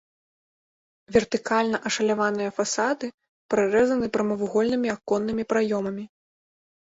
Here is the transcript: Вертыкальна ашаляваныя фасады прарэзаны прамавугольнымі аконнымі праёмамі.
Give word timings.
Вертыкальна 1.17 1.77
ашаляваныя 1.89 2.53
фасады 2.57 3.05
прарэзаны 3.55 4.05
прамавугольнымі 4.17 4.89
аконнымі 4.95 5.43
праёмамі. 5.55 6.05